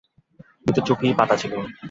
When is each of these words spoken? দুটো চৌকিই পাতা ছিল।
দুটো 0.65 0.81
চৌকিই 0.87 1.13
পাতা 1.17 1.35
ছিল। 1.35 1.53